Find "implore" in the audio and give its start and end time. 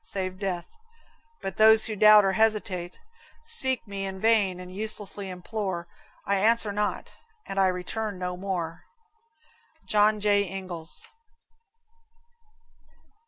5.29-5.87